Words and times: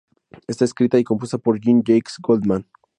Está 0.47 0.65
escrita 0.65 0.97
y 0.97 1.03
compuesta 1.03 1.37
por 1.37 1.59
Jean-Jacques 1.61 2.17
Goldman. 2.23 2.65